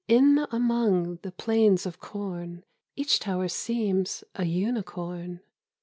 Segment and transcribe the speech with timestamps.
[0.07, 2.63] In among the plains of corn
[2.95, 5.41] Each tower seems a unicorn.